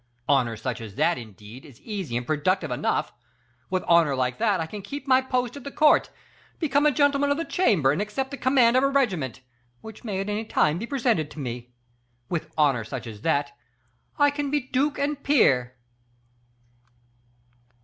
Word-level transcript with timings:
Honor 0.27 0.57
such 0.57 0.81
as 0.81 0.95
that 0.95 1.19
indeed, 1.19 1.63
is 1.63 1.79
easy 1.81 2.17
and 2.17 2.25
productive 2.25 2.71
enough. 2.71 3.13
With 3.69 3.83
honor 3.87 4.15
like 4.15 4.39
that, 4.39 4.59
I 4.59 4.65
can 4.65 4.81
keep 4.81 5.05
my 5.07 5.21
post 5.21 5.55
at 5.55 5.63
the 5.63 5.69
court, 5.69 6.09
become 6.57 6.87
a 6.87 6.91
gentleman 6.91 7.29
of 7.29 7.37
the 7.37 7.45
chamber, 7.45 7.91
and 7.91 8.01
accept 8.01 8.31
the 8.31 8.37
command 8.37 8.75
of 8.75 8.81
a 8.83 8.89
regiment, 8.89 9.41
which 9.81 10.03
may 10.03 10.19
at 10.19 10.27
any 10.27 10.43
time 10.45 10.79
be 10.79 10.87
presented 10.87 11.29
to 11.29 11.39
me. 11.39 11.73
With 12.29 12.51
honor 12.57 12.83
such 12.83 13.05
as 13.05 13.21
that, 13.21 13.51
I 14.17 14.31
can 14.31 14.49
be 14.49 14.59
duke 14.61 14.97
and 14.97 15.21
peer. 15.23 15.77